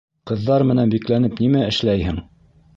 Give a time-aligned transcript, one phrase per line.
[0.29, 2.21] Ҡыҙҙар менән бикләнеп нимә эшләйһең?